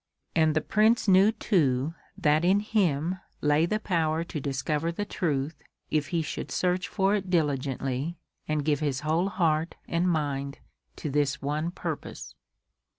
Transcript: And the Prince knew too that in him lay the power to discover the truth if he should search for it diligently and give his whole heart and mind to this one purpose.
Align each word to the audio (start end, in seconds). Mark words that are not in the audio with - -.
And 0.35 0.55
the 0.55 0.61
Prince 0.61 1.07
knew 1.07 1.31
too 1.31 1.93
that 2.17 2.43
in 2.43 2.59
him 2.61 3.19
lay 3.39 3.67
the 3.67 3.79
power 3.79 4.23
to 4.23 4.39
discover 4.39 4.91
the 4.91 5.05
truth 5.05 5.61
if 5.91 6.07
he 6.07 6.23
should 6.23 6.49
search 6.49 6.87
for 6.87 7.13
it 7.13 7.29
diligently 7.29 8.17
and 8.47 8.65
give 8.65 8.79
his 8.79 9.01
whole 9.01 9.29
heart 9.29 9.75
and 9.87 10.09
mind 10.09 10.57
to 10.95 11.11
this 11.11 11.39
one 11.39 11.69
purpose. 11.69 12.33